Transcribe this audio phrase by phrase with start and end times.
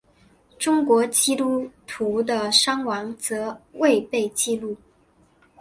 [0.57, 4.75] 中国基督徒的伤亡则未被记录。